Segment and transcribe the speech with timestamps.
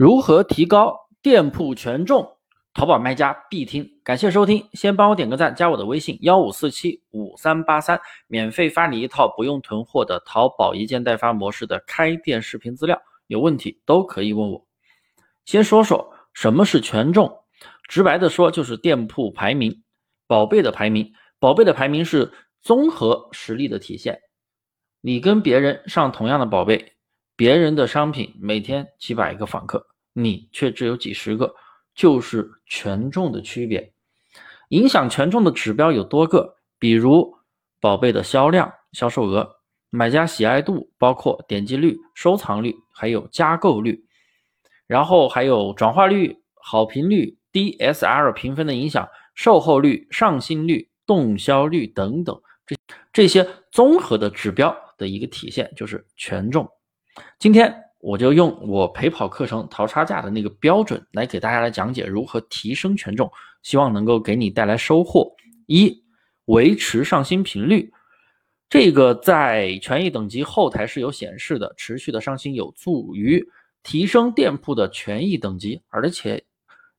[0.00, 2.38] 如何提高店铺权重？
[2.72, 3.86] 淘宝卖家必听。
[4.02, 12.98] 感谢收听，先帮我点个赞，加我的微信幺五四七五三八三，免费发你一套不用囤货的淘宝一件代发模式的开店视频资料。
[13.26, 14.66] 有问题都可以问我。
[15.44, 17.30] 先说说什么是权重，
[17.86, 19.82] 直白的说就是店铺排名，
[20.26, 22.32] 宝贝的排名，宝贝的排名是
[22.62, 24.18] 综合实力的体现。
[25.02, 26.94] 你跟别人上同样的宝贝。
[27.36, 31.54] 别人的商品每天几百个访客，你却只有几十个，
[31.94, 33.92] 就是权重的区别。
[34.68, 37.36] 影响权重的指标有多个，比如
[37.80, 39.56] 宝贝的销量、销售额、
[39.90, 44.04] 买家喜爱度，包括点击率、收藏率，还有加购率。
[44.86, 52.76] 然后还有转化率、好评率、DSR 评分的影响、售后率、上新率、动销率等等，这
[53.12, 56.68] 这些综合的指标的一个体现就是权重。
[57.38, 63.30] 今天我就用我陪跑课程淘差价的那个标准来给大家来讲解如何提升权重，
[63.62, 65.30] 希望能够给你带来收获。
[65.66, 66.02] 一、
[66.46, 67.92] 维持上新频率，
[68.68, 73.46] 这个在权益等级后台是有显示的，持续的上新有助于
[73.82, 76.42] 提升店铺的权益等级，而且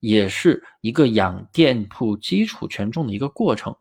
[0.00, 3.74] 也是一个养店铺基础权重的一个过程。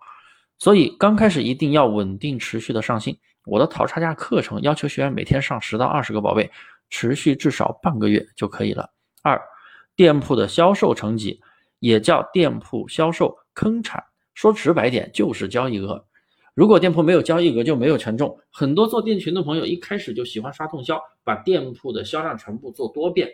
[0.59, 3.17] 所以刚开始一定要稳定持续的上新。
[3.45, 6.49] 我的淘差价课程要求学员每天上十到二十个宝贝，
[6.89, 8.89] 持续至少半个月就可以了。
[9.21, 9.41] 二，
[9.95, 11.41] 店铺的销售成绩
[11.80, 16.05] 也叫店铺销售坑产，说直白点就是交易额。
[16.53, 18.39] 如果店铺没有交易额，就没有权重。
[18.52, 23.30] 很多做店群的朋友一开始就喜欢刷动销，把店铺的销量全部做多遍，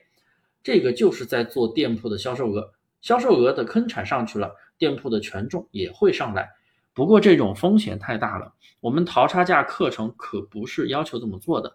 [0.61, 2.73] 这个就是在做店铺的销售额。
[2.99, 6.49] 销售额的坑产上去了，店铺的权重也会上来。
[6.93, 11.73] 不过这种风险太大了，我们淘差价课程可不是要求这么做的，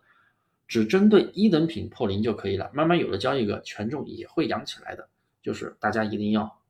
[0.68, 2.70] 只针对一等品破零就可以了。
[2.72, 5.08] 慢慢有了交易额，权重也会养起来的。
[5.42, 6.60] 就是大家一定要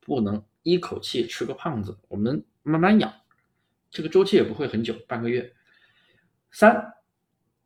[0.00, 3.12] 不能一口气吃个胖子，我们慢慢养，
[3.90, 5.52] 这个周期也不会很久，半个月。
[6.50, 6.94] 三，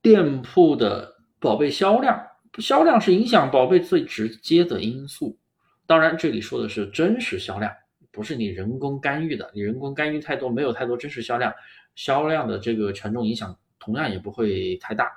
[0.02, 2.26] 店铺的宝贝销量，
[2.58, 5.38] 销量是影响宝贝最直接的因素。
[5.86, 7.72] 当然，这里说的是真实销量。
[8.10, 11.52] 不是你人工干预的，你人工干预太多，没有太多真实销量，
[11.94, 15.12] 销量的这个权重影响同样也不会太大。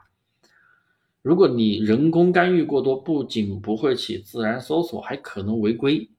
[1.22, 6.10] 如果你人工干预过多，不仅不会起自然搜索，还可能违规。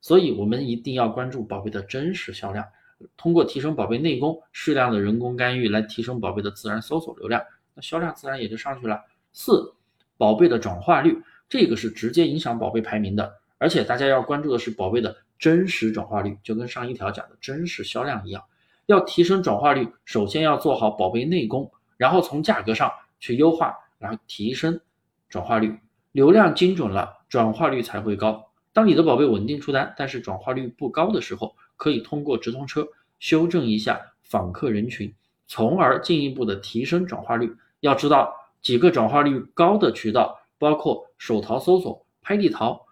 [0.00, 2.66] 所以，我们一定要关注宝贝的真实销量，
[3.16, 7.40] 通过提升宝贝内功，适量的人工干预来提升宝贝的自然搜索流量，
[7.74, 9.00] 那销量自然也就上去了。
[9.32, 9.74] 四，
[10.16, 15.16] 宝贝的转化率，这个是直接影响宝贝排名的，而且大家要关注的是宝贝的。
[15.38, 18.44] 真实转化率就跟上一条讲的真实销量一样，
[18.86, 22.88] 要提升转化率，首先要做好宝贝内功，然后从价格上
[23.18, 24.80] 去优化，然后提升
[25.28, 25.78] 转化率，
[26.10, 28.50] 流量精准了，转化率才会高。
[28.72, 32.88] 当你的宝贝稳定出单，但是转化率不高的时候，可以通过直通车
[33.20, 35.14] 修正一下访客人群，
[35.46, 37.54] 从而进一步的提升转化率。
[37.78, 42.86] 要知道几个转化率高的渠道，包括手淘搜索、拍地淘、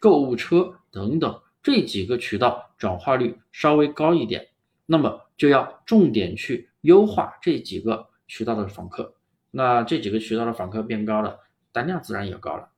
[0.00, 1.40] 购物车等等。
[1.62, 4.48] 这几个渠道转化率稍微高一点，
[4.86, 9.14] 那么就要重点去优化这几个渠道的访客。
[9.56, 11.38] 那这几个渠道的访客变高了，
[11.70, 12.70] 单量自然也高了。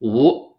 [0.00, 0.58] 五，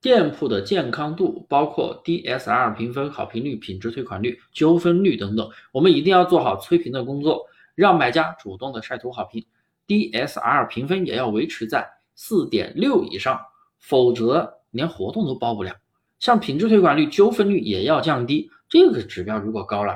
[0.00, 9.46] 店铺的健康度，包括 DSR 评分、好评率、品质退款率、纠纷率等等，我们一定要做好催评的工作，让买家主动的晒图好评。
[9.86, 13.40] DSR 评分也要维持在四点六以上，
[13.78, 15.76] 否则连活动都包不了。
[16.18, 19.94] 像品质退款率、纠纷率也要降低，这个指标如果高了，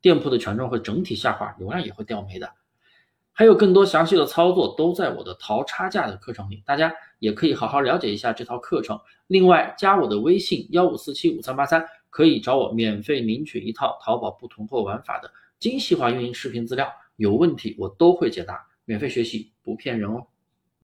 [0.00, 2.48] 店铺的权重会整体下滑，流量也会掉没的。
[3.38, 8.98] 还有更多详细的操作都在我的淘差价的课程里，大家也可以好好了解一下这套课程。
[9.26, 20.26] 另外加我的微信幺五四七五三八三，可以找我免费领取一套淘宝不囤货玩法的精细化运营视频资料，有问题我都会解答，免费学习不骗人哦。